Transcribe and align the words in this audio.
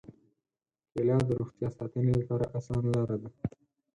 کېله 0.91 1.17
د 1.27 1.29
روغتیا 1.39 1.69
ساتنې 1.77 2.11
لپاره 2.19 2.45
اسانه 2.57 2.89
لاره 2.95 3.17
ده. 3.21 3.29